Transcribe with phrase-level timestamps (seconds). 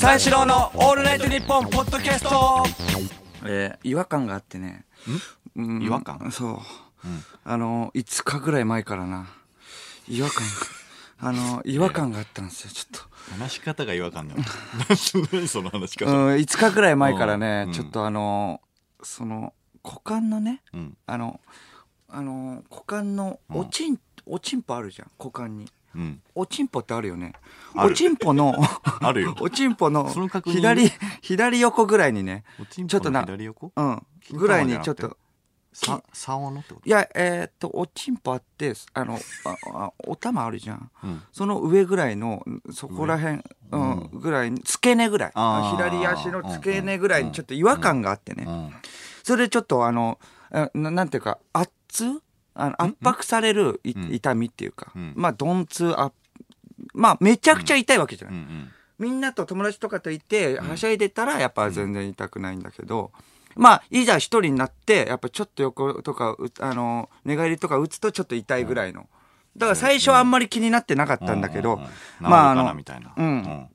[0.00, 2.64] 三四郎のオールナイトニッポンポッドキャスト。
[3.44, 4.86] えー違和感があってね。
[5.54, 5.82] うん。
[5.82, 6.30] 違和感？
[6.32, 6.58] そう。
[7.44, 9.28] あの、5日ぐらい前からな、
[10.08, 13.08] 違和感が、あの、違和感があったんですよ、ちょっ
[13.38, 14.40] 話し方が違和感だよ。
[15.32, 16.06] 何その話しと。
[16.06, 16.12] 方？
[16.12, 17.72] うん、5日ぐらい前からねう、ん。
[17.72, 18.62] ちょっとあの、
[19.02, 19.52] その、
[19.84, 20.96] 股間のね、うん。
[21.06, 21.40] あの、
[22.08, 25.70] あの、股間のおちん、おちんぽあるじゃん、股間に。
[25.94, 26.22] うん。
[26.34, 27.32] おちんぽってあるよね。
[27.74, 28.54] おちんぽの、
[29.00, 29.36] あるよ。
[29.40, 30.12] おちんぽの
[30.44, 33.72] 左、左横ぐらいにね、おちょっとなの左横？
[33.74, 34.02] うん、
[34.32, 35.16] ぐらいにちょっと、
[35.72, 36.86] さ竿のってこと？
[36.86, 40.90] いや、えーっと、おちんぽあって、あの、ああお玉あるじゃん。
[41.02, 41.22] うん。
[41.32, 45.32] その上ぐらいの、そこら辺、うん、ぐらいに、付け根ぐらい。
[45.32, 48.44] 左足の付け根ぐらいにちょっと違和感があってね。
[48.46, 48.72] うん。
[49.22, 50.18] それでちょっとあの、
[50.50, 51.70] あななんていうか、圧
[52.54, 55.12] あの圧迫される痛みっていうか、うん。
[55.16, 56.12] まあ、鈍痛あ、
[56.94, 58.36] まあ、めちゃくちゃ痛いわけじゃない。
[58.36, 58.42] うん。
[58.42, 58.70] うん。
[58.98, 63.10] みんなと友達とかといて、はしゃいでたら、やっぱ全然痛くないんだけど、
[63.56, 69.08] まあ、いざ一人になって、やっぱちょっと横とか、うあの、寝返りとか打つとちょっと痛いぐらいの。
[69.56, 71.80] だから最初はあんまり気になってなかったんだけど。
[72.20, 73.12] まあ、あのみ、たいな。
[73.16, 73.68] うん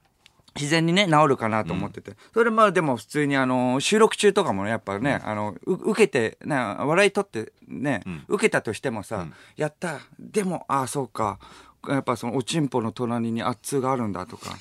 [0.57, 2.13] 自然にね、治るかなと思ってて。
[2.33, 8.23] それまあでも普通にあの、収録中とかもね、やっぱね、あの、う受けて、ね、笑い取ってね、うん。
[8.27, 9.33] 受けたとしてもさ、うん。
[9.55, 11.39] やった、でも、ああ、そうか。
[11.87, 14.57] やっぱそのおちんぽの隣に圧痛があるんだとか、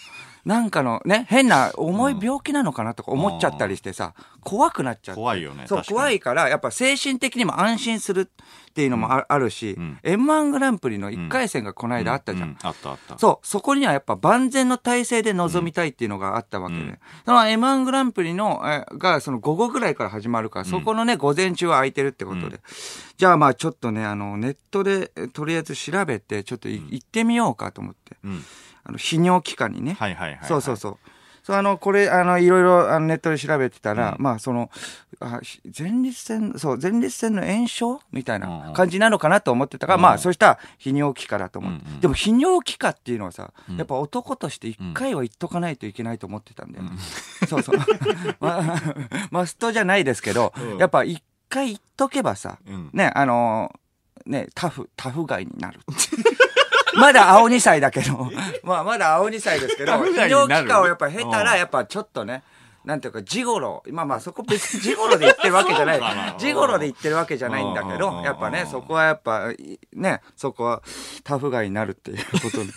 [0.46, 5.20] なんかのね、変な重い病気なのかなとか思っちゃったりしてさ、怖くなっちゃって。
[5.20, 9.98] 怖いよねそう、怖いから、やっぱ精神的にも安心するっていうのもあ,、あるし、ん。
[10.04, 12.50] M1 グランプリの1回戦がこの間あったじゃん。
[12.50, 13.18] うあったあった。
[13.18, 16.80] そう、そこにはやっぱ万全の体制で臨みたいっていうのがあったわけで。
[16.82, 16.98] うん。
[17.24, 22.46] その M1 グランプリの、えが、その午後ぐらいから始まるから、そこのね、午前中は空いてるってことで。
[22.46, 22.60] うん。
[23.16, 28.16] じゃあまあちょっとね、あの、ネットで、えとりあえず調べて、ちょっとい、行ってみようかと思って。
[28.22, 28.44] うん
[28.86, 29.96] あの、泌尿器科にね。
[29.98, 30.98] はいはいはいはいそうそうそう。
[31.42, 34.68] そう、あの、これ、あの、いろいろ、あの、ネットで調べてたら、うんまあ、その、
[35.20, 41.86] あし前立腺、そう、前立腺の炎症みたいなん感じなのかなと思ってたから、うんまあ、そしたら、泌尿器科だと思って。
[41.86, 46.90] うんうんでも、泌尿器科っていうのはさ、うんやっぱ男として一回は言っとかないといけないと思ってたんだよね。
[47.48, 47.78] そうそう。
[48.40, 48.82] まあ、
[49.30, 53.72] マストじゃないですけど、うんやっぱ一回言っとけばさ、うんね、あの
[54.26, 55.78] ね、タフ、タフガイになる。
[56.96, 58.30] まだ青2歳だけど、
[58.64, 62.42] まあまだ青2歳ですけど、泌尿器科をやっぱ経たら、うんやっぱちょっとね、
[62.84, 63.82] なんていうか、ジゴロ。
[63.90, 66.00] まあまあ、そこ別にジゴロで言ってるわけじゃない。
[66.38, 70.82] ジゴロで言ってるわけじゃないんだけうんど、やっぱね、そこはやっぱ、いね、そこは
[71.24, 72.70] タフガイになるっていうことに。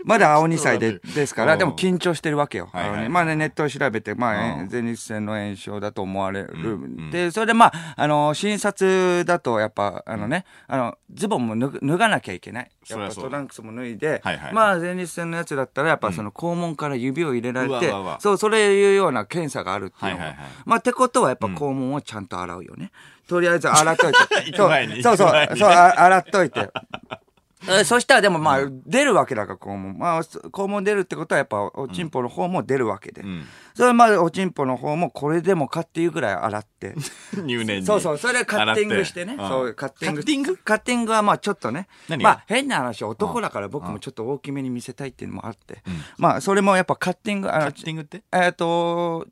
[0.04, 1.58] まだ青2歳で ですから、うん。
[1.58, 2.68] でも緊張してるわけよ。
[2.72, 2.90] はいはい。
[2.90, 4.68] あのねまあね、ネットを調べて、まあ、うん。
[4.70, 6.76] 前立腺の炎症だと思われる。
[6.76, 12.70] んで、それでまあ、あの、診察だと、やっぱ、あのね、あの、ズボンも脱がなきゃいけない。
[12.88, 14.52] やっぱトランクスも脱いで、はいはい。
[14.52, 18.20] まあ、前立腺のやつだったら、やっぱその肛門から指を入れられて、うわうわうわ。
[18.20, 20.24] そう、それいうような検査があるっていうのが。
[20.24, 20.48] はいはいはい。
[20.64, 22.90] まあ、ってことはやっぱ肛門をちゃんと洗うよね。
[23.28, 24.18] とりあえず洗っといて。
[24.26, 25.02] そうそう行く前に。
[25.02, 26.70] そう、あ洗っといて。
[27.68, 29.98] えそしたらでもまあ、出るわけだから、肛門。
[29.98, 33.22] まあ、肛門出るってことはやっぱ、おちんぽの方も出るわけで。
[33.22, 33.44] うん
[33.74, 36.94] それはまあ、おちんぽの方もこれでもかっていうぐらい洗って。
[37.42, 39.36] 入念にそうそう、それでカッティングしてね。
[39.38, 40.20] そう、カッティング。
[40.20, 40.56] カッティング？
[40.56, 41.86] カッティングはまあちょっとね。
[42.20, 45.82] まあ変な話、男だから僕もちょっと大きめに見せたいっていうのもあって。
[46.18, 48.22] まあそれもやっぱカッティング、カッティングって？
[48.32, 49.26] えっ、と、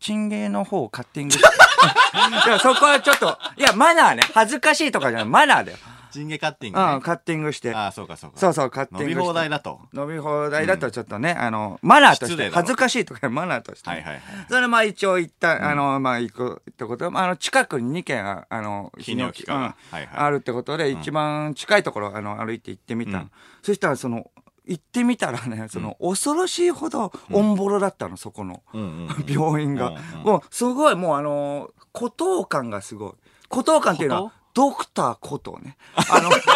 [0.00, 1.44] チンゲーの方をカッティングして。
[2.60, 4.22] そこはちょっと、いや、マナーね。
[4.34, 5.78] 恥ずかしいとかじゃない、マナーだよ。
[6.14, 6.94] チンゲカッティングね。
[6.94, 7.74] うん、カッティングして。
[7.74, 8.38] ああそうかそうか。
[8.38, 9.14] そうそう、カッティングして。
[9.14, 9.80] 伸び放題だと。
[9.92, 17.10] 伸び放題だとちょっとね、あの、マナーとして、恥ずかしいとかマナーとしてね、はいはいはいそれまあ一応行った、あの、まあ行くってこと。
[17.10, 19.76] は、あの、近くに2軒あ、あの、泌尿器科が。
[20.14, 23.12] あるってことで、一番近いところ、あの、歩いて行ってみた。
[23.12, 23.18] の。
[23.18, 23.30] うん。
[23.62, 24.30] そしたら、その、
[24.66, 28.62] 行ってみたらね、その、恐ろしいほど、オンボロだったの、そこの。
[28.72, 29.88] うんうん病院が。
[29.88, 33.12] うんうんもう、すごい、もうあのー、孤島感がすごい。
[33.48, 35.76] 孤島感っていうの孤は、ドクターことね。
[35.94, 36.30] あの、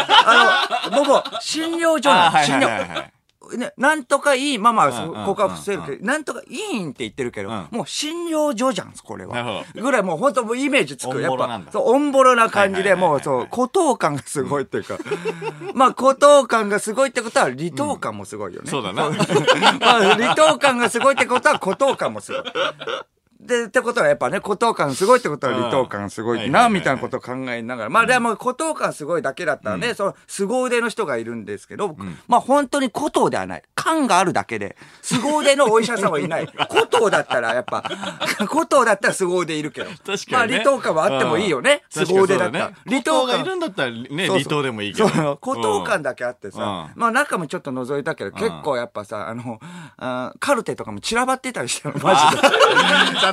[0.86, 2.44] あの、僕、診療所なの。
[2.44, 3.10] 診療。
[3.56, 9.80] ね、なんとかいい、まあまあ、ここは伏せるけど、なんとかいいんって言ってるけど、うんもう診療所じゃん、これはほ。
[9.80, 11.20] ぐらいもう本当もうイメージつく。
[11.20, 14.98] やっぱそう、オンボロな感じで、もうそう、孤島感がすごいっていうか。
[15.74, 18.70] まあ、孤島感がすごいってことは、離島感もすごいよね。
[18.70, 22.42] そうだなまあ、離島感がすごいってことは、孤島感もすごい。
[23.40, 27.90] で、ってことはやっぱね、孤島感すごいってことは離島感すごいな、みたいなことを考えながら。
[27.90, 31.96] まあでも孤島感すごいだけだったらね、その凄腕の人がいるんですけど、
[32.26, 33.62] まあ本当に孤島ではない。
[33.74, 36.46] 完缶があるだけで、凄腕のお医者さんはいない。
[36.70, 37.82] 古藤だったら、やっぱ、
[38.46, 39.90] 古藤だったら凄腕いるけど。
[39.90, 40.58] 確かに、ね。
[40.58, 41.82] まあ、離島感はあってもいいよね。
[41.96, 42.72] うん凄腕だったら。
[42.86, 45.08] 離島がいるんだったらね、離島でもいいけど。
[45.08, 49.58] そう、孤島感だけあってさ、うんまあ中もちょっと覗いたけど、結構やっぱさ、あの、
[49.96, 52.48] あカルテとかも散らばってたりしたの、マジで。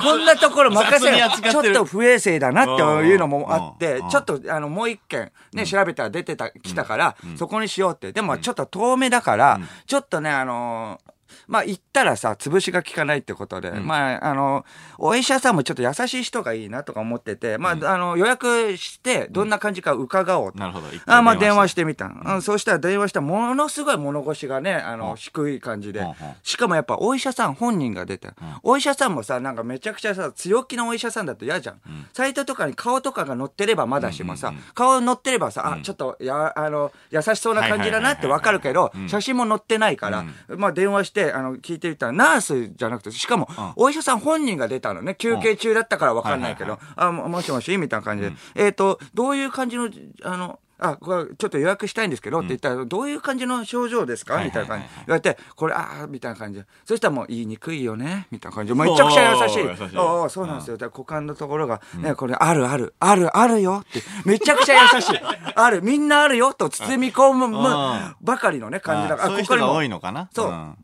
[0.00, 1.16] こんなところ任せる。
[1.16, 8.12] ちょっと不衛生だなっていうのもあってうん、ちょっとあの、もう一件ね、調べたら出てた、来たから、そこにしようって。
[8.12, 11.05] でもちょっと遠目だから、ちょっとね、あのー
[11.46, 14.64] まあ行ったらさ、潰しが効かないってことで、まあ、あの、
[14.98, 20.58] お医者さんもちょっと優しい人がいいなとか思ってて、まあ、あの、予約して、どんな感じか伺おうと。
[20.58, 20.86] なるほど。
[21.06, 22.08] あまあ電話ししてみた。
[22.08, 26.00] の、うん、そうしたら電話したらものすごい物腰がね、あの、低い感じで。
[26.00, 26.14] うんうん。
[26.42, 28.30] しかもやっぱお医者さん本人が出て、
[28.62, 31.80] お医者さんもさ、なんかめちゃくちゃさ、強気なお医者さんだと嫌じゃん。
[32.14, 48.32] サイトとかに顔とかが載ってればまだしもさ、顔載ってればさ、あ、ちょっと、や、あの、優しそうな感じだなってわかるけど、写真も載ってないから、まあ電話して、あの、聞いてみたら、ナースじゃなくて、しかも、お医者さん本人が出たのね、休憩中だったからわかんないけど、あ、ももしもしみたいな感じで。
[48.54, 49.90] えっと、どういう感じの、
[50.24, 54.34] あの、あ、これちょっと予約したいんですけどって言ったら、どういう感じの症状ですか？
[54.34, 54.86] はいみたいな感じ。
[54.94, 56.66] 言われて、これ、ああ、みたいな感じで。
[56.84, 58.26] そしたらもう言いにくいよね？
[58.30, 58.78] みたいな感じで。
[58.78, 59.62] めちゃくちゃ優しい。
[59.62, 60.76] おー優しいおーそうなんですよ。
[60.78, 65.18] 股間のところが、ね、これ、あるある、あるあるよって、めちゃくちゃ優しい。
[65.56, 69.28] ある、みんなあるよと包み込むあばかりのね、感じだから。
[69.30, 70.28] そういう人がここにも多いのかな？
[70.30, 70.76] そうん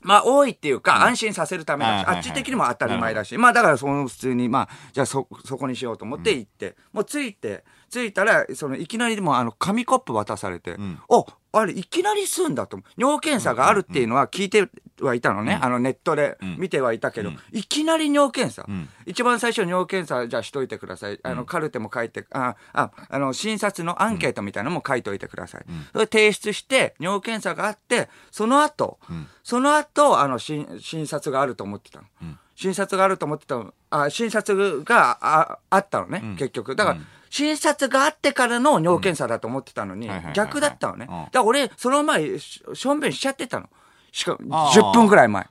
[0.00, 10.76] まあ、多いっていうか、安心させるためだし、あっち的にも当たり前だし、まあ、だから、その普通に、まあ、じゃあ、そ、そこにしようと思って行って、もう着いて、着いたら、その、いきなりもう、あの、紙コップ渡されて、
[11.08, 12.90] お、あれ、いきなり吸うんだと思う。
[12.96, 14.68] 尿検査があるっていうのは聞いて
[15.00, 15.58] はいたのね。
[15.60, 18.66] あの、ネットで見てはいたけど、いきなり尿検査。
[19.06, 21.18] 一番最初尿検査、じゃあしといてください。
[21.24, 25.64] あの、カルテも書いて、あ、あ、あの、診察のアンケートみたいなのも書いといてください。
[25.92, 29.00] それ提出して、尿検査があって、その後、
[29.42, 32.06] その後、あの、診診察があると思ってたの。
[32.54, 33.74] 診察があると思ってたの。
[33.88, 36.76] あ、診察がああったのね、結局。
[36.76, 41.06] だから、診察があってからの尿検査だと思ってたのに逆だったのね。
[41.08, 43.68] うんだから俺、その前、ししょんべんしちゃってたの。
[44.12, 45.46] しかも、あー10分ぐらい前。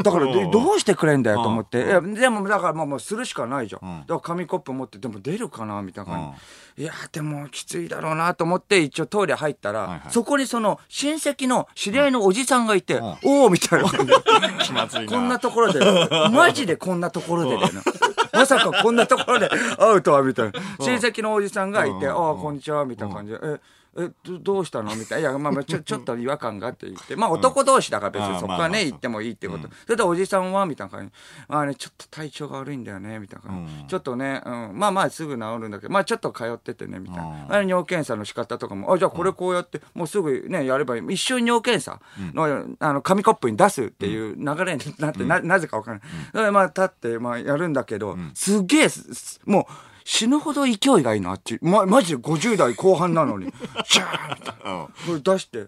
[0.00, 1.82] だから、どうしてくれんだよと思って。
[1.82, 3.88] うんいやでも、だからもうもうするしかないじゃん。
[3.88, 6.34] うんだから紙コップ持って、でも出るかなみたいな感
[6.76, 6.82] じ。
[6.84, 13.88] いや、でもきついだろうなと思って、一応トイレ入ったら、はいはいそこにその親戚の知り合いのおじさんがいて、んおおみたいな。
[14.62, 15.12] 気まずいな。
[15.12, 15.80] こんなところで、
[16.30, 17.82] マジでこんなところでだよな。
[18.34, 20.60] まさかこんなところで会うとは、みたいな。
[20.78, 23.38] 親戚のおじさんがいて、ああ、こんにちは、みたいな感じで。
[23.42, 23.58] え
[23.98, 24.94] えどどうしたの？
[24.94, 25.30] みたいな。
[25.30, 27.16] いや、まあまあ、ちょ、 ちょっと違和感があって言って。
[27.16, 29.68] まあ、男同士だから別にそこはね、行ってもいいってこと。
[29.84, 30.66] それでおじさんは？
[30.66, 31.12] みたいな感じ。
[31.48, 33.86] まあね、ちょっと体調が悪いんだよね、みたいな感じ。
[33.88, 37.46] ちょっとね、うん、まあまあすぐ治るんだけど、まあちょっと通っててね、みたいな。
[37.48, 41.14] あれ尿検査の仕方とかも、あ、じゃあこれこうやって、もうすぐね、やればいい。
[41.14, 42.00] 一緒に尿検査
[42.34, 45.98] の、あの、紙コップに出すっていう流れになって、な、なぜかわか
[46.32, 46.52] らない。
[46.52, 49.72] まあ立って、まあやるんだけど、すげえ、すもう、
[50.08, 51.58] 死ぬほど勢いがいいな、あっち。
[51.60, 53.52] ま、マジで50代後半なのに。
[53.84, 54.72] シャーみたいな。
[54.72, 55.66] うんこれ出して、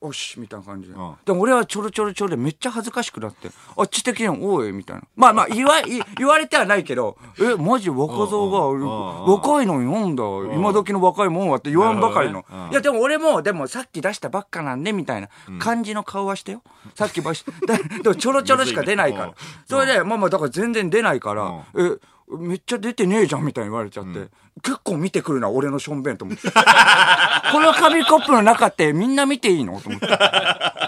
[0.00, 0.94] おおし、みたいな感じで。
[0.94, 5.02] んでも俺はちょろちょろちょろでめっちゃ恥ずかしくなって、あっち的には、おい、みたいな。
[5.14, 5.84] まあまあ、言わ、い
[6.16, 10.24] 言われてはないけど、え、マジ若造が、うん若いのになんだ、
[10.54, 15.28] 今時の若いもんはって言わんばかりのいや、でも俺も、でもさっき出したばっかなんで、みたいな
[15.58, 16.62] 感じの顔はしてよ。
[16.94, 19.34] さっきばし、だでもちょろちょろしか出ないからうん。
[19.66, 24.28] それで、まあまあ、だから全然出ないから、え、めっちゃ出てねえじゃんみたいに言われちゃって、
[24.62, 26.50] 結構見てくるな、俺のしょんべんと思って。
[26.50, 30.08] この紙コップの中ってみんな見ていいのと思って。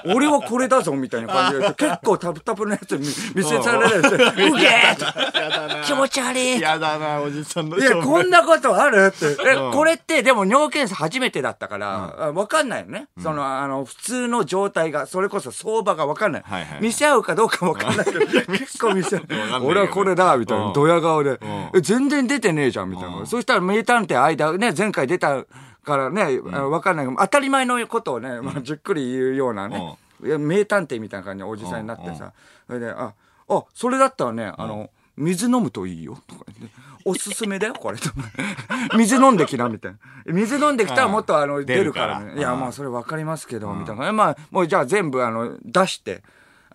[0.06, 3.04] 俺はこれだぞみたいな感じで、結構タプタプのやつ見見
[3.44, 5.84] せされるやつ、うげーやだな。
[5.84, 9.26] 気持ち悪いやだな、おじさんのいや、こんなことあるって。
[9.46, 13.08] え、うんこれって、でも尿検査初めてだったから、あわかんないよね。
[13.22, 16.44] その、あの、普通の状態が、それこそ相場がわかんない。
[16.80, 18.20] 見せ合うかどうかわかんないけど、
[18.58, 20.66] 結構見せ合う俺はこれだ、みたいな。
[20.66, 21.36] うんドヤ顔で、ん
[21.74, 23.26] え、全然出てねえじゃん、みたいな。
[23.26, 25.44] そしたら名探偵間、ね、前回出た
[25.84, 32.32] からね、わかんないけど、当たり前のことをね、まあ、じっくり言うようなね、名探偵みたいな感じのおじさんになってさ、
[32.66, 33.14] それで、あ、
[33.48, 36.76] あ、それだったらね、あの、水飲むといいよ、とか言って。
[37.04, 37.98] おすすめだよ、これ。
[37.98, 38.10] と
[38.96, 39.98] 水飲んできな、みたいな。
[40.26, 42.34] 水飲んできたらもっとあの、出出るからね。
[42.36, 44.12] いや、まあ、それわかりますけど、みたいな。
[44.12, 46.22] まあ、もうじゃあ全部、あの、出して、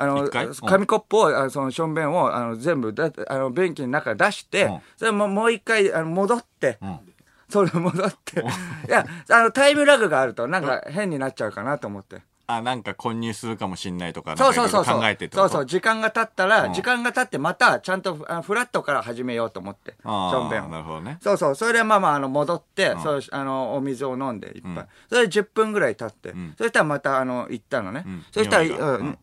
[0.03, 6.99] あの紙コップを、あのその、しょんべんを、あの、全部だ、あの、便器の中出してうん、それももう一回、あの、戻って、ん
[7.49, 8.41] それ戻って。
[8.41, 8.43] い
[8.89, 12.21] や、あの、タイムラグがあると、なんか変になっちゃうかなと思って。
[12.45, 15.65] あ、なんか混入するかもしんないとか、そうそうそう考えてそうそう。
[15.65, 19.91] 時間が経ったら、うん時間が経ってまた、ちゃんとあフラットから始めようと思って。
[19.91, 21.17] しあーょんべんをなるほどね。
[21.21, 21.55] そうそう。
[21.55, 24.71] それでまあまあ、あの、戻って、んそう、あの、お水を飲んでいっぱい。
[24.71, 28.01] うんそれで10分ぐらい経って、んそしたらまた、あの、行ったのね。
[28.01, 28.65] んそしたら、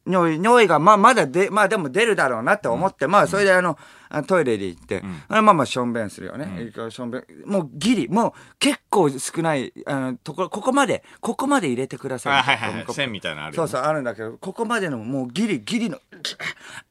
[0.06, 6.72] 尿意がまあ、まだで、まあでも出るだろうなって思って、まあ、それであの、あトイレで行って、それまあまあ、しょんべんするよね。
[6.90, 7.24] しょんべん。
[7.46, 12.32] もうギリ、もう結構少ない、あの、ところ、ここまで、ここまで入れてください。
[12.38, 12.94] あ、はいはいはい。
[12.94, 13.68] 線みたいなのあるよね。
[13.68, 16.00] そうそう、あるんだけど、ここまでのもうギリギリの、あ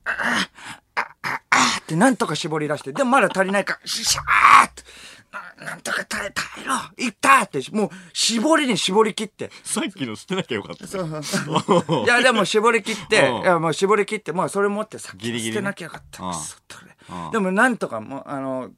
[0.06, 0.50] あ
[0.96, 4.84] あああってなんとか絞り出して、でもまだ足りないから、シャーって、
[5.70, 6.74] ななんとか耐え、耐えろ
[7.06, 9.52] いったって、もう絞りに絞り切って。
[9.64, 10.86] さっきの捨てなきゃよかった。
[12.04, 16.24] いや、でも絞り切って、うんいや、もう絞り切って、もうそれ持ってさ、ギリギリね捨てなきゃよかった。
[16.24, 18.70] うんくそとれうんでもなんとかもう、あの、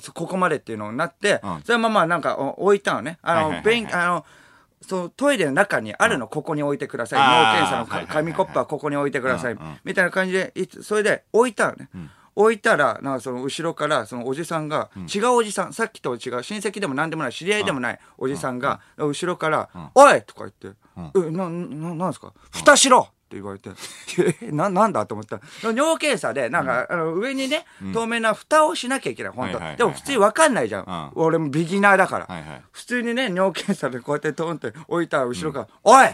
[0.00, 3.18] そここまでっていうのになって、うんそれままなんかお置いたのね。
[3.22, 4.26] あの、はいはいはいはい勉あの、
[4.82, 7.20] そう、トイレの中にあるの、ここに置いてください。
[7.20, 9.78] あー脳検査のかはいはいはいはい紙コップはここに置いてくださいうんうん。
[9.84, 11.88] みたいな感じで、いつそれで置いたのね。
[12.40, 20.68] 置いたら、なんかその後ろから、そのおじさんが、違うおじさん、さっきと違う、親戚でも何でもない、知り合いでもないおじさんが、後ろから、おいとか言って、
[21.16, 22.32] え、な、な、なんですか？
[22.52, 23.08] 蓋しろ！
[23.10, 23.70] って言われて、
[24.42, 25.36] え、な、なんだと思った？
[25.36, 25.42] ら、
[25.72, 29.58] 尿検査で、なんか、あの、上にね、透明な蓋をしなきゃいけない、本当。
[29.58, 30.84] はいはいでも普通にわかんないじゃん。
[30.84, 31.10] うん。
[31.22, 32.26] 俺もビギナーだから。
[32.26, 32.62] はいはい。
[32.72, 36.08] 普通にね、尿検査でこうやってトンって置いたら後ろから、おい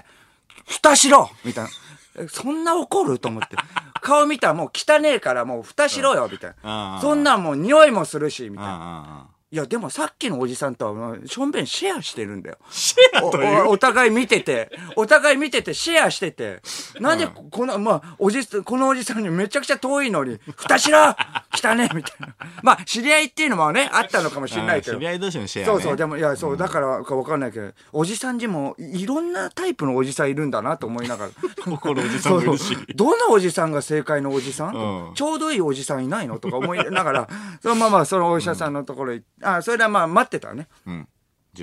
[0.64, 1.70] 蓋しろみたいな。
[2.18, 3.56] えそんな怒ると思って。
[4.00, 6.98] 顔見たらもう汚ねえからもう蓋しろよみたいな。
[6.98, 9.28] んそんなんもう匂いもするし、みうんたいな。
[9.52, 9.62] うんうん。
[9.62, 12.58] いや、でもさっきのおじさんとはしょんべんシェアしてるんだよ。
[12.70, 13.68] シェおアという？
[13.68, 16.60] おお互い見てて、お互い見ててシェアしてて、
[17.00, 22.34] なんでこの、まあ、おじ、このおじさんにめちゃくちゃ遠いのに、蓋しろ汚ねみたいな。
[22.62, 25.00] まあ、知り合いっていうのもね、あったのかもしれないけど知。
[25.00, 25.72] り合い同士のシェアね。
[25.72, 31.30] そうそう、でも、いや、そう、だからかわかんないけど、おじさんにも、いろんなタイプのおじさんいるんだなと思いながら。
[31.66, 36.38] 怒るおじさんもしどのおじさんが正解のおじさん、うんちょうどいいおじさんいないの？
[36.38, 37.28] とか思いながら、
[37.62, 40.68] そのままそのお医者さんのところに、あ、それではまあ待ってたのね。
[40.86, 41.08] うん。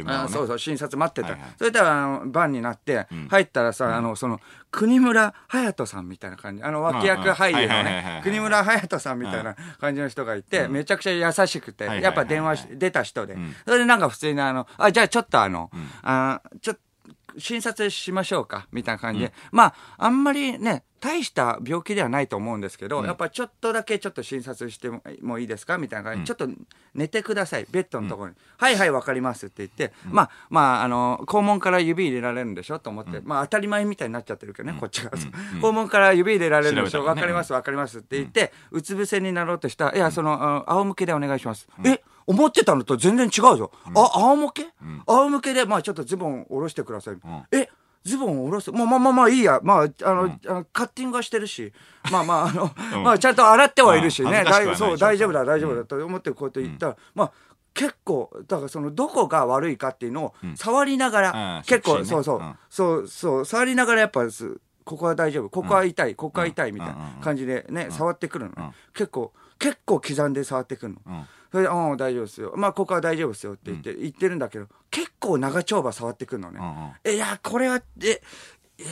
[0.08, 1.34] あそうそう、診察待ってた。
[1.34, 1.50] はいはい。
[1.58, 4.39] それでは、あの、番になって、入ったらさ、あの、その、
[4.72, 6.63] 国村隼人さんみたいな感じ。
[6.63, 8.22] あの、脇役俳優のね。
[8.24, 13.38] 国村隼人さんみたいな感じの人がいて、めちゃくちゃ優しくて、やっぱ電話し出た人で。
[13.65, 15.70] それでなんか普通にあの、あ、じゃあちょっとあの、
[16.01, 16.82] あちょっと、
[17.38, 26.62] 診察しましょうかみたいな感じで、まああんまりね大した病気ではないと思うんですけど、やっぱちょっとだけちょっと診察してももいいですかみたいな感じで、ちょっと
[26.94, 35.12] 寝てくださいベッドのところに、はいはいわかりますって言って、まあまああの肛門から指入れられるんでしょと思って、まあ当たり前みたいになっちゃってるけどね、こっちが、
[35.62, 37.22] 肛門から指入れられるんでしょね。
[37.22, 42.02] かりますわかりますって言って、うつ伏せになろうとしたらいやそのあ仰向けでお願いします、え？
[42.27, 43.72] 思ってたのと全然違うぞ。
[43.96, 44.65] あ、仰向け、
[45.06, 47.18] 仰向けで、まあちょっとズボン下ろしてください。
[47.51, 47.70] え？
[48.03, 48.72] ズボン下ろす？
[48.72, 49.60] まあまあまあまあいいや。
[49.63, 51.72] まあ、あの、あのカッティングはしてるし、
[52.12, 52.72] まあまあ、あの、
[53.03, 54.44] まあちゃんと洗ってはいるしね。
[54.46, 57.32] しそう、大丈夫だ、大丈夫だと思ってこうやって言ったら、まあ、
[57.74, 61.63] 結構、だからその、どこが悪いかっていうのを触りながら、うん。
[61.63, 62.56] 結構、そうそう、うん。
[62.70, 67.22] そう、そう、触りながらやっぱす、ここは大丈夫、ここは痛い、ここは痛いみたいなうん。
[67.22, 68.74] 感じでね、触ってくるのね。
[68.94, 71.25] 結構、結構刻んで触ってくるの。
[71.53, 72.53] んそれで、うん、大丈夫ですよ。
[72.55, 76.60] まあ、ここは大丈夫ですよって言って、言ってるんだけど、結構長丁場触ってくるのね。
[76.60, 78.22] うんうんえ、いや、これは、え、
[78.79, 78.88] いや、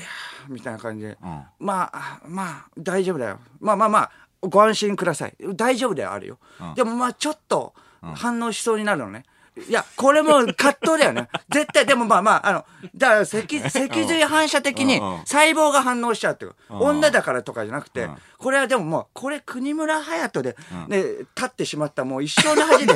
[0.47, 3.39] みたいな感じで、うんまあ、まあ、大丈夫だよ。
[3.59, 5.35] まあまあまあ、ご安心ください。
[5.55, 6.39] 大丈夫ではあるよ。
[6.75, 9.23] でもまあ、ちょっと、反応しそうになるのね。
[9.57, 11.27] いや、これも葛藤だよね。
[11.49, 12.65] 絶対、でもまあまあ、あの、
[12.95, 20.55] だから脊、脊髄反射的に細胞が反応しちゃうっていう女だからとかじゃなくてうん、これはでももう、これ国村隼人で、
[20.87, 21.03] ね、
[21.35, 22.93] 立ってしまったもう一生の恥で、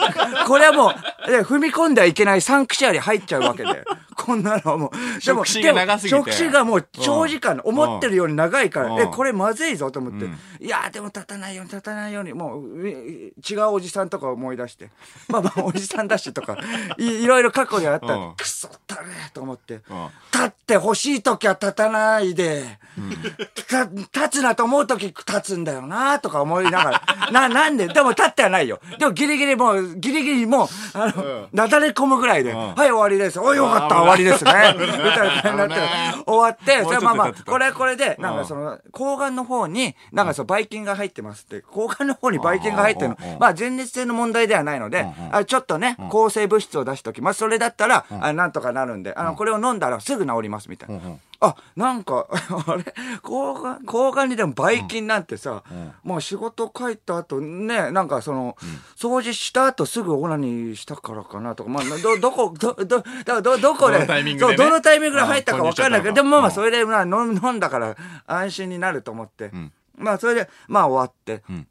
[0.48, 0.94] これはも
[1.26, 3.84] う、ね踏み込んではいけないサンクチュアリ入っちゃうわけで、
[4.28, 6.16] こんなのはもう、でも触手が長すぎて。
[6.16, 9.00] でも触手がもう長時間、思ってるように長いから、うん。
[9.00, 10.38] え、これまずいぞと思って、うん。
[10.60, 14.90] いや、でも立たないように立たないように、もう、え違うおじさんとか思い出して、
[15.28, 16.58] まあまあ、おじさんだしとか、
[16.98, 18.34] いいろいろ過去にあったら、うん。
[18.34, 20.08] くそったねと思って、うん。
[20.30, 22.78] 立って欲しい時は立たないで、
[23.66, 28.80] た立つなと思う時立つんだよなとか思いながら、な、なんで、でも立ってはないよ。
[28.98, 33.40] でもギリギリもう、ギリギリもう、あの、なだれ込むぐらいで、はい、終わりです。
[33.40, 34.52] おい、よかった、終わりですね。
[34.76, 35.74] みたいな感じになって
[36.26, 43.16] 終わって、それまあまあこれこれで、なんかその、抗がんの方に、なんかそう、ばい菌が入ってますって、抗がんの方にばい菌が入ってるの。
[43.38, 47.38] まあ、前立腺の問題ではないので、あちょっとね、抗生物質を出しておきます。
[47.38, 51.00] それだったら、あなんとかなるんで、あの、これを飲んだらすぐ治ります、みたいな。
[51.40, 52.34] あ、なんか、 あ
[52.76, 52.84] れ、
[53.22, 55.62] 交換、交換にでもばい菌なんてさ、
[56.02, 58.56] もう仕事帰った後ね、なんかその、
[58.96, 64.56] 掃除した後すぐオナニーしたからかなとか、まあ、ど、どこ、ど、ど、だど、どこで、どのタイミングでね。
[64.56, 66.54] そう、どのタイミングで入ったかわかんないけど、でもまあまあ、うん。
[66.54, 69.72] それで、まあ、飲んだから安心になると思って、ん。
[69.96, 71.68] まあ、それで、まあ終わって、ん。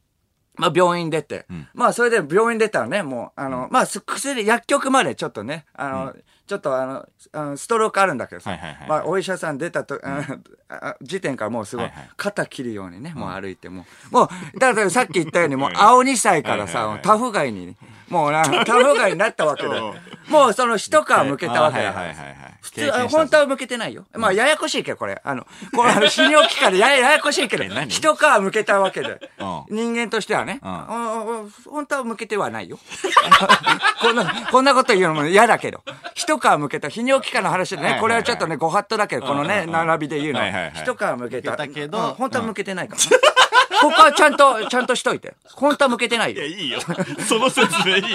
[0.58, 1.68] まあ病院出て、ん。
[1.74, 6.16] まあそれで病院出たらね、もう、あの、まあす薬、薬局までちょっとね、あの、
[6.48, 10.00] ちょっとあの、あのストロークあるんだけどさ、はいはいはいまあお医者さん出たと、
[11.01, 12.10] 時点からもうすごいはいはい。
[12.16, 17.75] 肩切るようにね、もう歩いてもう、もう、だからさっき言ったように、もう青2歳からさはいはいは、いタフガイに、
[18.10, 19.70] もうな、タフガイになったわけで、
[20.30, 22.58] もうその一皮向けたわけだからはいはいはいはい。
[22.62, 24.06] 普通、あ本当は向けてないよ。
[24.14, 25.22] まあ、ややこしいけど、これ。
[25.24, 29.20] あの、この、あの、泌尿器科でややややこしいけど 一皮向けたわけで。
[29.40, 30.60] うん人間としてはね。
[30.62, 32.80] 本当は向けてはないよ。
[34.02, 35.84] こんな、こんなこと言うのも嫌だけど。
[36.14, 40.42] 一皮向けた泌尿器科の話でね、これはちょっとね、ご法度だけど、このね、並びで言うの。
[40.74, 41.58] 一皮向けた。
[42.16, 43.47] 本当は向けてないから。
[43.82, 45.36] ここはちゃんと、ちゃんとしといて。
[45.54, 46.58] 本当は向けてないよいや、。
[46.58, 46.80] いいよ。
[47.28, 48.08] その説明いいよ。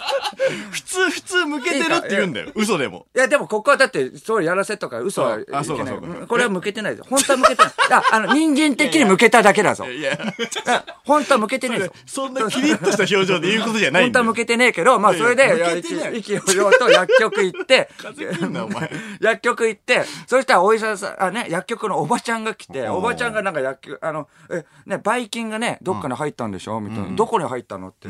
[0.70, 2.50] 普通、普通向けてるって言うんだよ。
[2.54, 3.06] 嘘でも。
[3.14, 5.60] いや、でもここはだって、そうやらせとか嘘はいけない。
[5.60, 7.04] あそうかそうかんこれは向けてないぞ。
[7.08, 7.72] 本当は向けてない。
[7.90, 9.86] あ、あの、人間的に向けただけだぞ。
[9.86, 10.18] いや、
[10.66, 11.92] あ本当は向けてねえぞ。
[12.06, 14.24] そんなキリッとした表情で言うことじゃないんだよ。
[14.24, 26.80] 本当は向けてねえけど、まあそれで、いやいやいや向けてない息息をようと薬局行って、風邪ひんなお前薬局行って、そしたらお医者さん、あね、薬局のおばちゃんが来て、おばちゃんがなんか薬局、あの、え、ね、ばい菌がね、どっかに入ったんでしょ？
[26.80, 27.16] みたいな。
[27.16, 27.88] どこに入ったの？
[27.88, 28.08] って。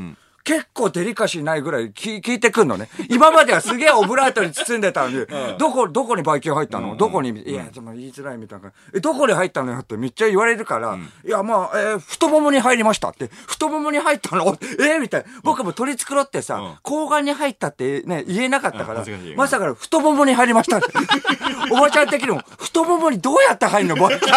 [0.52, 2.88] ん結構デリカシーないぐらい聞聞いてくんのね。
[3.08, 5.26] 今まではすげえオブラートに包んでたのに、
[5.58, 6.96] どこ、どこにばい菌入ったの？
[6.96, 8.70] どこに、いや、でも言いづらいみたいな。
[8.94, 13.30] え、どこに入ったのよってめっちゃ言われるから、いや、まあ、えー太ももに入りましたって。
[13.46, 14.44] 太ももに入ったの？
[14.80, 15.26] えーみたいな。
[15.42, 16.72] 僕も取り繕ってさ、うん。
[16.84, 19.04] 睾丸に入ったってね、言えなかったから
[19.36, 20.86] まさかの太ももに入りましたって。
[21.72, 23.96] おばちゃん的にも、太ももにどうやって入んの？
[23.96, 24.30] ばい菌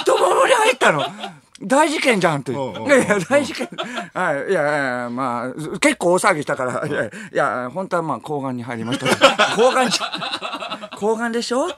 [0.00, 1.04] 太ももに入ったの？
[1.60, 2.52] 大事件じゃんって。
[2.52, 3.68] いやいや、大事件。
[4.14, 4.50] はい。
[4.50, 9.06] いやいやまあ、結構大騒ぎしたから、いやいや、本当はまあ、睾丸に入りました。
[9.56, 11.68] 睾丸じゃ、睾丸でしょ？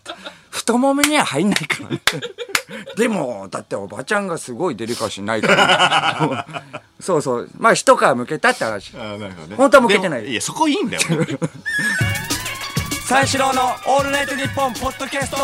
[0.51, 2.95] 太ももには入んないから。
[2.97, 6.63] でも、だっておばちゃんがすごいデリカシーないから。
[7.01, 7.51] そうそう。
[7.59, 8.93] まあ、一皮向けたって話。
[8.97, 9.57] あなるほどね。
[9.57, 11.03] 本当は向けてないいや、そこいいんだよ。
[13.07, 15.37] 三四郎のオールナイトニッポンポッドキャスト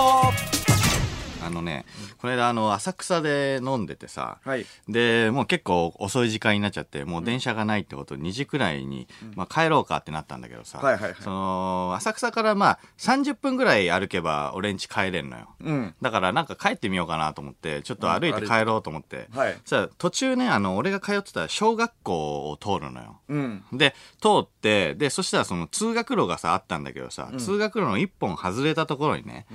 [1.45, 1.85] あのね、
[2.27, 9.07] この間、あの、浅草で飲んでてさ、はいで、もう結構遅い時間になっちゃって、もう電車がないってことで2時くらいに、
[9.37, 15.55] まあ帰ろうかってなったんだけどさ、はいはいはいその、浅草からまあ30分ぐらい歩けば俺ん家帰れんのよ。
[15.61, 15.95] うん。
[16.03, 19.29] だからなんか帰ってみようかなと思って、ちょっと歩いて帰ろうと思って。
[19.33, 23.21] はいそしたら途中ね、あの、俺が通ってた小学校を通るのよ。
[23.29, 23.65] うん。
[23.73, 29.47] で、通って、で、そしたらその通学路がさ、あったんだけどさ、通学路の一本外れたところにね、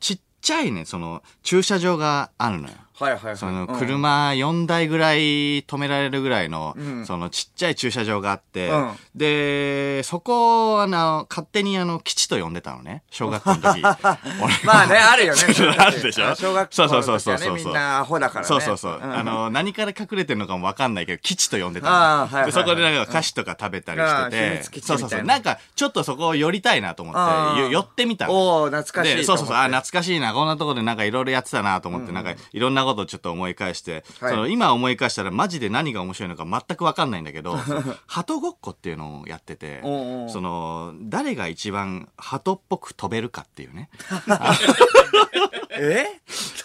[0.00, 2.74] ちっちゃいね、その駐車場があるのよ。
[2.98, 3.36] はいはいはい。
[3.36, 13.82] そのうん車4台ぐらい止められるぐらいの、うんそのちっちゃい駐車場があって、うんで、そこをあの、勝手にあの、基地と呼んでたのね、小学校の時。
[13.82, 13.82] 俺
[14.64, 15.40] まあね、あるよね。
[15.78, 16.34] あるでしょ？
[16.34, 18.48] 小学校そうそうのそうそうそうみんなアホだからね。
[18.48, 18.98] そうそうそう。
[18.98, 21.92] んあの、何から隠れてるのかもわかんないけど、基地と呼んでたの。
[21.94, 24.80] はいはいはいでそこでなんか菓子とか食べたりしてて密基。
[24.82, 25.22] 地そうそうそう。
[25.22, 28.32] ななんか、ちょっとそこを寄りたいなと思って、よ寄ってみたの。
[28.32, 37.56] おお懐かしいそうそうそう、あ、懐かしいな、こんなとこでなんかいろいろやってたなと思って、なんかいろんなことをちょっと思い返して、はいその今思い返したらマジで何が面白いのか全くわかんないんだけど、
[38.06, 43.90] 鳩ごっこっていうのをやっててその、誰が一番鳩っぽく飛べるかっていうね。
[45.78, 46.06] え？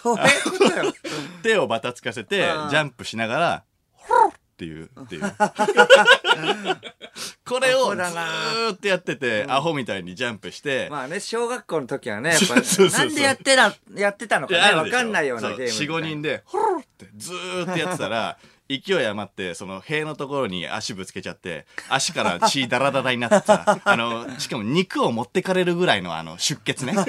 [0.02, 0.92] どういうことよ。
[1.42, 2.38] 手をバタつかせて
[2.70, 3.64] ジャンプしながら
[4.62, 4.90] っていう。
[5.02, 5.22] っていう
[7.44, 12.54] これアをずーっとやってて、アホみたいにジャンプして、まあね、小学校の時はね、やっぱ
[12.98, 15.84] なんでやってた、やってたのかね、わかんないようなゲームみた。
[15.84, 15.94] いな。
[15.94, 18.38] 45人でホロってずーっとやってたら
[18.80, 26.94] 勢い余ってその塀のところに足ぶつけちゃって足から血ダラダラになってさ あのしかも肉を持ってかれるぐらいのあの出血ね。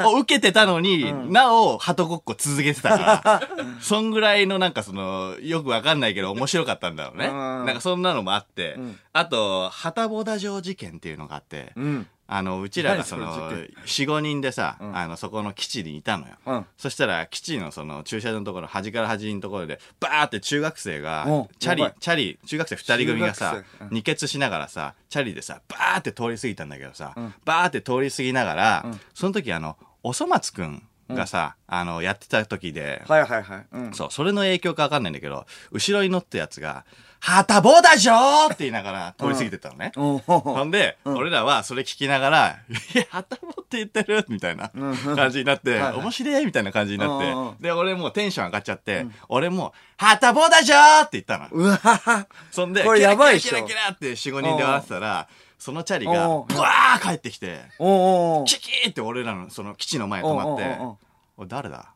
[0.00, 3.42] を受けてたのに、なお鳩ごっこ続けてたから
[3.80, 7.26] そんぐらいのなんかそのよくわかんないけど面白かったんだろうね。
[7.26, 7.32] うん。
[7.32, 8.98] なんかそんなのもあって、ん。
[9.12, 12.06] あと旗ボダ城事件っていうのがあって、うん。
[12.28, 14.96] あの、うちらがそのの事、4、5人でさ、ん。
[14.96, 16.34] あの、そこの基地にいたのよ。
[16.46, 16.66] うん。
[16.76, 33.66] そしたら、基地のその、駐車場のところ、端から端のところで、バーって中学生がうん、チャリチャリ、中学生2人組がさ二血しながらさ、チャリでさ、バーって通り過ぎたんだけどさん、バーって通り過ぎながらん、その時あの、おそ松くんがさ、あの、やってた時で、はいはいはい。
[33.72, 33.94] うん。
[33.94, 36.84] そう、それの影響かわかんないんだけど、後ろに乗ったやつが、
[37.18, 38.44] はたぼだじょー！
[38.46, 39.90] って言いながら通り過ぎてったのね。
[39.96, 42.58] おほんで、俺らはそれ聞きながら、
[42.94, 44.24] いや、はたぼって言ってる！
[44.28, 44.68] みたいな
[45.16, 46.46] 感じになって、はいはい面白い！
[46.46, 47.50] みたいな感じになうんうん。
[47.52, 51.00] って、で、俺もうテンション上がっちゃって、俺も、はたぼだじょー！
[51.06, 51.48] って言ったの。
[51.50, 51.76] うわ。
[51.78, 53.56] はそんで、これやばいっしょ。
[53.56, 60.96] キラキラキラキラって4、5人で笑ってたら、そのチャリが、おうブワー帰ってきて、おおおキキーって俺らのその基地の前に止まっておうおうおう、
[61.38, 61.92] おい誰だ？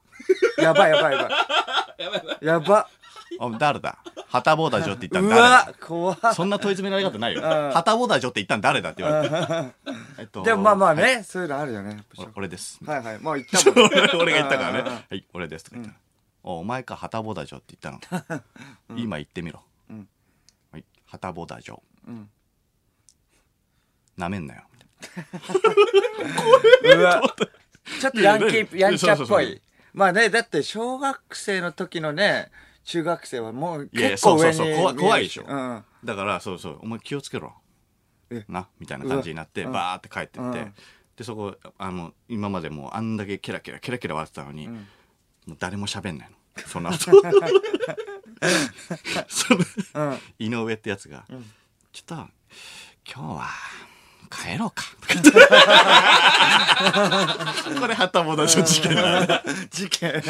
[0.58, 2.38] やばいやばいやばい。
[2.46, 2.88] やば。
[3.38, 3.98] おい誰だ？
[4.26, 5.46] はたぼうだじょって言うったん誰だ？
[5.50, 7.40] わ怖っそんな問い詰められ方ないよ。
[7.40, 9.34] んはたぼうだじょって言ったん誰だって言われて。
[10.18, 12.04] えっとでもまあまあはいね、そういうのあるよね。
[12.34, 12.78] 俺です。
[12.84, 13.18] はいはい。
[13.20, 13.84] もう言ったもん。
[13.86, 15.04] 俺俺が言ったからね。
[15.10, 15.98] はい、俺ですとか言ったら。
[16.42, 18.42] おお前か、はたぼうだじょって言ったの。
[18.96, 19.62] 今言ってみろ。
[19.92, 20.08] ん
[20.72, 21.82] はい、はたぼうだじょ。
[22.10, 22.28] ん
[24.20, 24.62] なめんなよ。
[26.94, 27.22] うわ
[28.00, 29.60] ちょっとヤンキー、やんちゃっぽい。
[29.92, 32.50] まあね、だって小学生の時のね、
[32.84, 35.84] 中学生はもういやいや結構上にそうそうそう怖い怖いでしょうん。
[36.04, 37.54] だから、そうそう、お前気をつけろ
[38.30, 38.44] え？
[38.48, 40.74] な、みたいな感じになって、うわバーって帰ってってうん。
[41.16, 44.76] で、そこ、あの、今までもうあんだけキラキラ、キラキラ笑ってたのに、も
[45.48, 46.36] う誰も喋んないの。
[46.66, 47.10] その後。
[49.28, 49.60] その
[49.94, 50.18] うん。
[50.38, 51.24] 井上ってやつが、
[51.92, 52.28] ちょっと、今
[53.14, 53.48] 日は、
[54.30, 54.84] 帰ろうか。
[57.80, 58.96] これ、はたもだしょ事件。
[59.70, 60.22] 事件。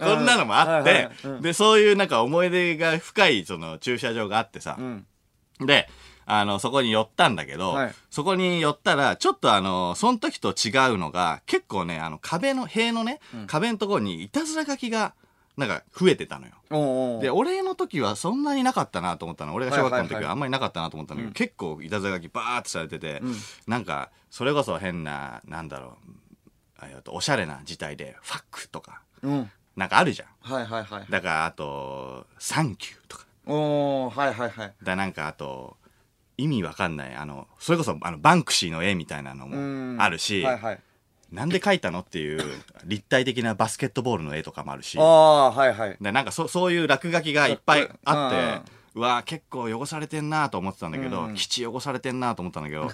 [0.00, 1.08] こんなのもあって
[1.40, 4.76] で、そういうなんか思い出が深い、その駐車場があってさ。
[4.78, 5.06] う、ん。
[5.60, 5.88] で、
[6.26, 7.94] あの、そこに寄ったんだけど、はい。
[8.10, 15.14] そこに寄ったら、ちょっとあの、その時と違うのが、結構ね、あの、壁の、塀のね、壁のところにいたずら書きが、
[15.56, 17.20] なんか増えてたのよ。
[17.20, 19.54] で、俺の時はそんなになかったなと思ったの。
[19.54, 23.34] 俺が小学校の時はあんまりなかったなと思ったんだけど、結構いたずら書きバーってされてて、ん
[23.66, 26.10] なんか、それこそ変な、なんだろう、
[26.82, 29.50] えっとおしゃれな字体で、ファックとか、うん。
[29.76, 30.28] なんかあるじゃん。
[30.54, 31.06] はいはいはい。
[31.08, 33.26] だから、あと、サンキューとか。
[33.46, 34.74] おー、はいはいはい。
[34.82, 35.76] だなんかあと、
[36.36, 40.80] 意味わかんない、あの、それこそ、あの、バンクシーの絵みたいなのうんもあるし、はいはい。
[41.34, 42.42] なんで描いたのっていう、
[42.84, 45.96] 立体的なバスケットボールの絵とかもあるし、ああ、はいはい。
[46.00, 48.62] でなんかそそういう落書きがいっぱいあって、うんうん。
[48.96, 52.88] うわ結構汚されてんなと思ってたんだけど、うん基地汚されてんなと思ったんだけど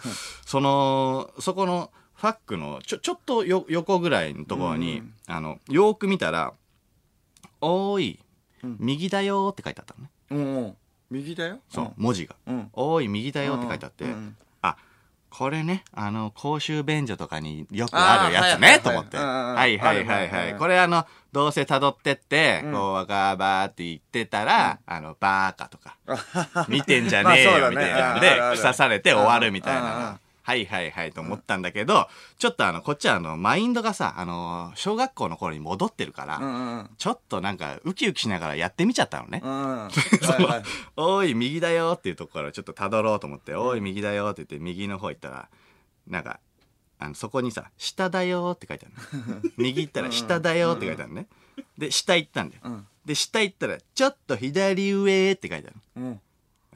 [0.47, 6.55] そのそこのファックのちょちょっとよ横ぐらいのところに、あのよーく見たら
[7.61, 8.21] 「おーい、
[8.65, 8.77] うん。
[8.81, 10.11] 右だよ」って書いてあったのね。
[10.31, 10.77] うんうん。
[11.11, 11.59] 右だよ？
[11.69, 12.35] そう、文字が。
[12.47, 14.37] うん「おーい右だよ」って書いてあって、うん
[15.31, 19.17] これね、あの、公衆便所とかによくあるやつね、と思って。
[19.17, 20.55] はいはいはいはい。
[20.57, 22.73] これあの、どうせ辿ってって、うん。
[22.73, 25.97] こう、ガーバーって言ってたら、あの、バーカとか、
[26.69, 30.19] 見てんじゃねえよ、みたいなで、る腐されて終わるみたいな。
[30.51, 32.09] はいはいはいと思ったんだけど、
[32.39, 39.41] ちょっとあの、こっちはあの、マインドがさ、あの、小学校の頃に戻ってるから、うんうんちょっとなんか、ウキウキしながらやってみちゃったのね。
[39.45, 39.53] うん。
[39.53, 39.77] うん。
[39.87, 39.89] は
[40.41, 40.63] いはい。
[40.97, 45.49] おい、右だよっていうところからちょっと辿ろうと思って、おい、右だよって言って、右の方行ったら、
[46.09, 46.41] なんか、
[46.99, 49.41] あの、そこにさ、下だよって書いてあるの。
[49.57, 51.29] 右行ったら、下だよって書いてあるのね。
[51.79, 52.63] で、下行ったんだよ。
[52.65, 56.09] うんで、下行ったら、ちょっと左上って書いてあるの。
[56.09, 56.21] うん。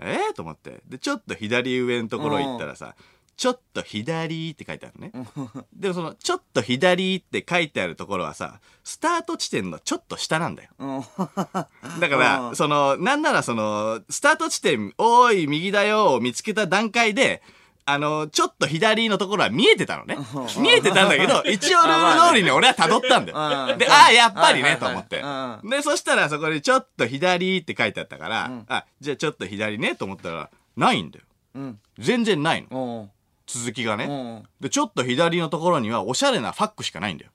[0.00, 0.82] ええと思って。
[0.88, 2.96] で、ちょっと左上のところ行ったらさ、
[3.36, 5.28] ちょっと左って書いてあるのね。
[5.74, 10.70] でもその、ちょっと左って書いてあるところはさ、スタート地点のちょっと下なんだよ。
[10.78, 11.00] うん。
[12.00, 17.42] だから、うんその、なんならその、スタート地点、おーい、右だよを見つけた段階で、
[17.86, 20.16] あの、ちょっと左のところは見えてたのね。
[20.58, 23.72] 見えてたんだけど、 一応ルール通りに俺は辿ったんだよ。
[23.72, 25.68] うんで、ああ、やっぱりね、と思ってう。
[25.68, 31.24] で、そしたらそこにちょっと左って書いてあったからん、あ、じゃあちょっと左ね、と思ったら、ないんだよ。
[31.56, 31.80] うん。
[31.98, 33.10] 全然ないの。
[33.46, 33.62] うん。
[33.62, 34.04] 続きがね。
[34.04, 34.42] うん。
[34.60, 37.30] で、ちょっと左のところには、おしゃれなファックしかないんだよ。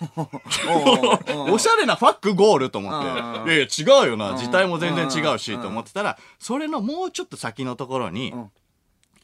[0.16, 8.50] うんおしゃれなファックゴールと思って、うんいやいや違うよな、字体も全然違うし、うんと思ってたら、それのもうちょっと先のところにん、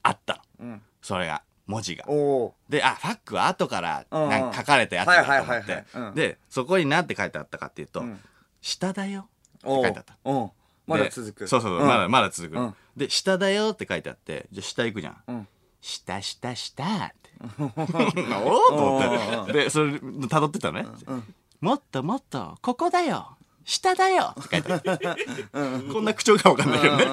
[0.02, 0.66] あったの。
[0.66, 0.82] うん。
[1.02, 2.04] それが、文字が。
[2.08, 2.14] お
[2.44, 2.54] お。
[2.68, 6.14] で、あ、ファックは後から、うんなんか書かれたやつだと思っはいはいはいはいうん。
[6.14, 8.20] てで、そこに何て書いてあったかっていうとうん、
[8.60, 10.16] 下だよってお書いてあった。
[10.24, 10.50] うん。
[10.86, 11.48] まだで続く。
[11.48, 12.74] そうそうそう、んまだ、まだ続くうん。
[12.96, 15.22] で、下だよって書いてあって、じゃあ下行くじゃん。
[15.28, 15.48] うん。
[15.80, 17.30] 下下下って。
[17.58, 17.70] おお
[18.68, 19.52] と思って。
[19.52, 20.88] で、それ、辿ってたのね。
[21.60, 25.16] もっともっと、ここだよ下だよって書いてあって。
[25.92, 27.04] こんな口調かわかんないけどね。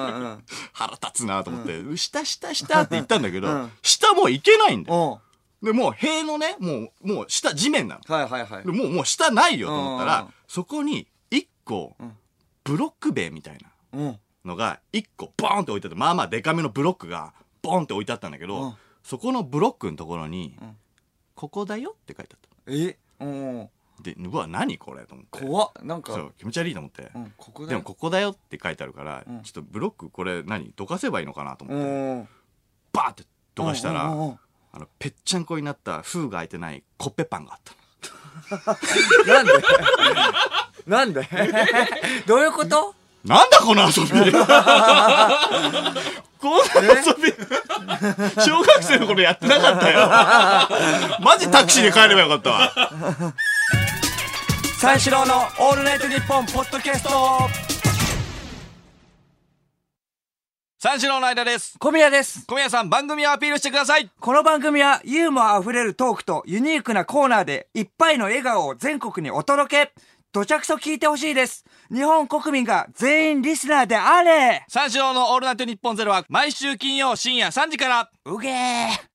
[0.72, 5.20] 腹立つなと思って、下下下って言ったんだけど、うん下もう行けないんだよ。
[5.62, 8.14] おで、もう塀のね、もう、もう下地面なの。
[8.14, 8.72] はいはいはいで。
[8.72, 11.94] もう、もう下ないよと思ったら、うんそこに一個、
[12.64, 13.58] ブロック塀みたい
[13.92, 14.18] なうん。
[14.44, 18.74] のが一個ボーンって置いてて、まあまあデカめのブロックがボーンって置いてあったんだけど、うん。
[19.02, 20.76] そこのブロックのところに、ん。
[21.34, 22.72] ここだよって書いてあった。
[22.72, 22.98] え？
[23.20, 23.68] うん。
[24.00, 25.40] でうわ何これと思って。
[25.40, 25.72] 怖っ。
[25.82, 26.12] なんか。
[26.12, 29.42] そう気持ち悪いと思って、うんここだでもここだよって書いてあるから、うん。
[29.42, 32.28] ちょっとブロックこれ何どかせばいいのかなとう思って、ん。
[32.92, 34.38] バーってどかしたら、うんうんうん。
[34.72, 37.74] あのぺっちゃんこになった封が開いてないコッペパンがあった
[39.26, 39.52] なんで？
[40.86, 41.28] なんで？
[42.26, 42.94] どういうこと？
[43.24, 44.10] なんだこの遊び。
[46.38, 47.32] こんな遊び。
[48.42, 50.08] 小学生の頃やってなかったよ。
[51.20, 52.72] マジタクシーで帰ればよかったわ。
[54.80, 57.10] 三四郎のオールナイトニッポンポッドキャスト。
[60.80, 61.76] 三四郎の間です。
[61.80, 62.46] 小宮です。
[62.46, 64.08] 小宮さん番組をアピールしてください。
[64.20, 69.92] この番組はユーモアあふれるトークとユニークなコーナーでいっぱいの笑顔を全国にお届け
[70.30, 71.64] 土着と聞いてほしいです。
[71.90, 74.64] 日本国民が全員リスナーであれ。
[74.68, 78.10] 三四郎のオールナイトニッポンゼロは毎週金曜深夜3時から。
[78.26, 79.07] うげー